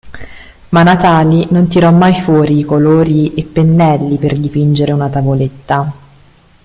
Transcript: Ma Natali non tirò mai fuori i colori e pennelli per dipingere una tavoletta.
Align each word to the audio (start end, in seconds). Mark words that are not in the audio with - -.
Ma 0.69 0.81
Natali 0.81 1.45
non 1.51 1.67
tirò 1.67 1.91
mai 1.91 2.15
fuori 2.15 2.57
i 2.57 2.63
colori 2.65 3.35
e 3.35 3.43
pennelli 3.43 4.17
per 4.17 4.35
dipingere 4.39 4.93
una 4.93 5.09
tavoletta. 5.09 5.93